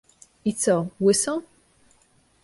I 0.51 0.53
co, 0.61 0.75
łyso? 1.05 1.33